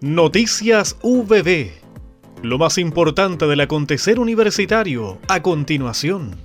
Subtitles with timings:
[0.00, 1.72] Noticias VB.
[2.42, 6.36] Lo más importante del acontecer universitario a continuación.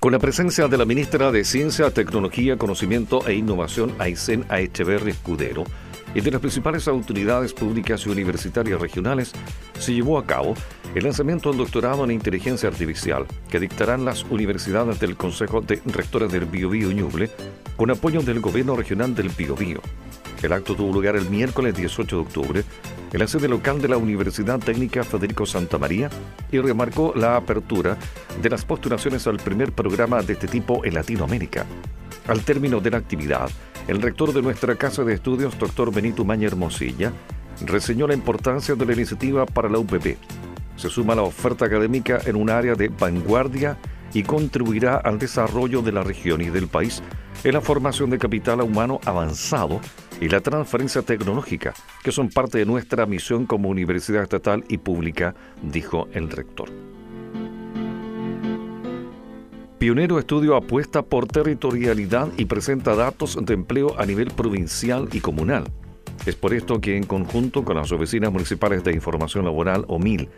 [0.00, 5.62] Con la presencia de la ministra de Ciencia, Tecnología, Conocimiento e Innovación, Aysén Aecheverri Escudero,
[6.20, 9.32] de las principales autoridades públicas y universitarias regionales,
[9.78, 10.54] se llevó a cabo
[10.94, 16.32] el lanzamiento del doctorado en inteligencia artificial que dictarán las universidades del Consejo de Rectores
[16.32, 17.30] del Biobío Ñuble
[17.76, 19.80] con apoyo del Gobierno Regional del Biobío.
[20.42, 22.64] El acto tuvo lugar el miércoles 18 de octubre
[23.12, 26.10] en la sede local de la Universidad Técnica Federico Santa María
[26.50, 27.96] y remarcó la apertura
[28.40, 31.66] de las postulaciones al primer programa de este tipo en Latinoamérica.
[32.28, 33.48] Al término de la actividad,
[33.86, 37.12] el rector de nuestra Casa de Estudios, doctor Benito Maña Hermosilla,
[37.64, 40.16] reseñó la importancia de la iniciativa para la UPP.
[40.76, 43.78] Se suma la oferta académica en un área de vanguardia
[44.12, 47.00] y contribuirá al desarrollo de la región y del país
[47.44, 49.80] en la formación de capital humano avanzado
[50.20, 55.34] y la transferencia tecnológica, que son parte de nuestra misión como universidad estatal y pública,
[55.62, 56.95] dijo el rector.
[59.78, 65.64] Pionero Estudio apuesta por territorialidad y presenta datos de empleo a nivel provincial y comunal.
[66.24, 70.30] Es por esto que en conjunto con las oficinas municipales de información laboral o MIL,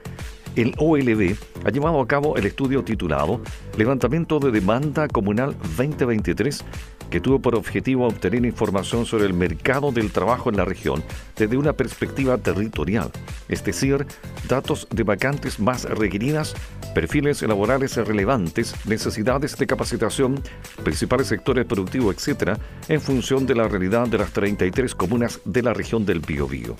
[0.56, 3.40] el OLB ha llevado a cabo el estudio titulado
[3.76, 6.64] Levantamiento de Demanda Comunal 2023
[7.10, 11.02] que tuvo por objetivo obtener información sobre el mercado del trabajo en la región
[11.36, 13.10] desde una perspectiva territorial,
[13.48, 14.06] es decir,
[14.48, 16.54] datos de vacantes más requeridas,
[16.94, 20.42] perfiles laborales relevantes, necesidades de capacitación,
[20.82, 25.74] principales sectores productivos, etc., en función de la realidad de las 33 comunas de la
[25.74, 26.76] región del Biobío.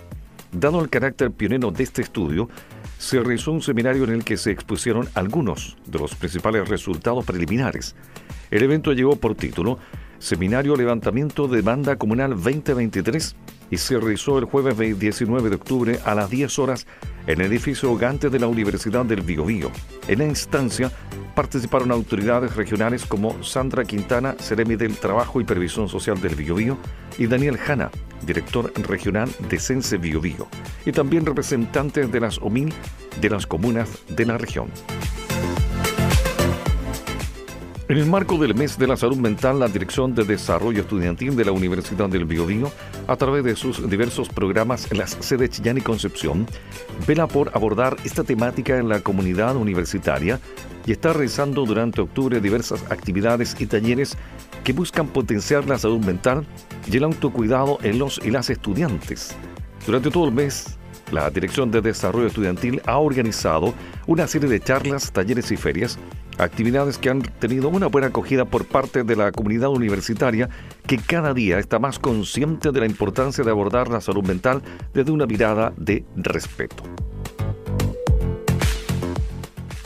[0.50, 2.48] Dado el carácter pionero de este estudio,
[2.98, 7.94] se realizó un seminario en el que se expusieron algunos de los principales resultados preliminares.
[8.50, 9.78] El evento llegó por título
[10.18, 13.36] Seminario Levantamiento de Demanda Comunal 2023
[13.70, 16.86] y se realizó el jueves 19 de octubre a las 10 horas
[17.26, 19.70] en el edificio Gante de la Universidad del Biobío.
[20.08, 20.90] En la instancia
[21.34, 26.78] participaron autoridades regionales como Sandra Quintana, Ceremi del Trabajo y Previsión Social del Biobío,
[27.18, 27.90] y Daniel Jana,
[28.26, 30.48] director regional de Sense Biobío,
[30.86, 32.72] y también representantes de las OMIL
[33.20, 34.68] de las comunas de la región.
[37.88, 41.46] En el marco del mes de la salud mental, la Dirección de Desarrollo Estudiantil de
[41.46, 42.70] la Universidad del Biobío,
[43.06, 46.46] a través de sus diversos programas en las sedes Chillán y Concepción,
[47.06, 50.38] vela por abordar esta temática en la comunidad universitaria
[50.84, 54.18] y está realizando durante octubre diversas actividades y talleres
[54.64, 56.44] que buscan potenciar la salud mental
[56.92, 59.34] y el autocuidado en los y las estudiantes.
[59.86, 60.78] Durante todo el mes,
[61.10, 63.72] la Dirección de Desarrollo Estudiantil ha organizado
[64.06, 65.98] una serie de charlas, talleres y ferias
[66.38, 70.48] actividades que han tenido una buena acogida por parte de la comunidad universitaria
[70.86, 74.62] que cada día está más consciente de la importancia de abordar la salud mental
[74.94, 76.82] desde una mirada de respeto.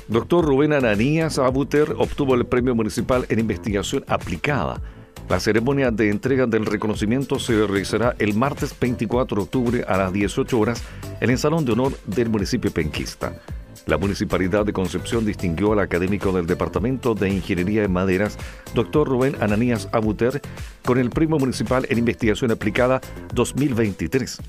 [0.09, 4.83] Doctor Rubén Ananías Abuter obtuvo el Premio Municipal en Investigación Aplicada.
[5.29, 10.13] La ceremonia de entrega del reconocimiento se realizará el martes 24 de octubre a las
[10.13, 10.83] 18 horas
[11.21, 13.41] en el Salón de Honor del municipio penquista.
[13.87, 18.39] La Municipalidad de Concepción distinguió al académico del Departamento de Ingeniería en Maderas,
[18.75, 20.41] doctor Rubén Ananías Abuter,
[20.85, 23.01] con el Premio Municipal en Investigación Aplicada
[23.35, 24.41] 2023.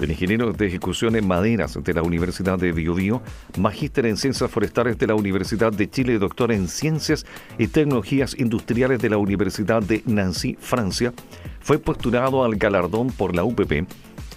[0.00, 3.20] El ingeniero de ejecución en maderas de la Universidad de Biobío,
[3.58, 7.26] magíster en ciencias forestales de la Universidad de Chile doctor en ciencias
[7.58, 11.12] y tecnologías industriales de la Universidad de Nancy, Francia,
[11.60, 13.86] fue postulado al galardón por la UPP,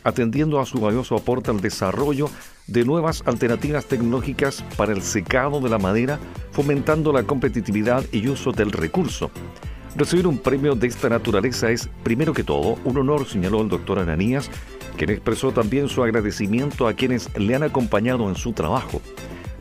[0.04, 2.30] atendiendo a su valioso aporte al desarrollo
[2.68, 6.20] de nuevas alternativas tecnológicas para el secado de la madera,
[6.52, 9.32] fomentando la competitividad y uso del recurso.
[9.96, 14.00] Recibir un premio de esta naturaleza es, primero que todo, un honor, señaló el doctor
[14.00, 14.50] Ananías,
[14.96, 19.02] quien expresó también su agradecimiento a quienes le han acompañado en su trabajo.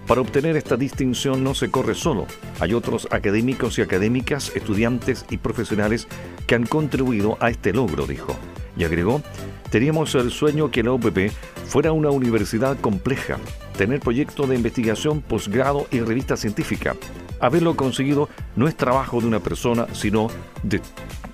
[0.06, 2.26] Para obtener esta distinción no se corre solo,
[2.58, 6.08] hay otros académicos y académicas, estudiantes y profesionales
[6.46, 8.36] que han contribuido a este logro, dijo.
[8.76, 9.22] Y agregó,
[9.70, 11.30] teníamos el sueño que la UPP
[11.66, 13.38] fuera una universidad compleja,
[13.78, 16.96] tener proyectos de investigación, posgrado y revista científica.
[17.40, 20.28] Haberlo conseguido no es trabajo de una persona, sino
[20.62, 20.82] de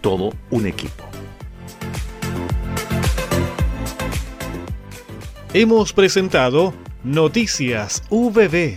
[0.01, 1.05] todo un equipo.
[5.53, 8.77] Hemos presentado Noticias VB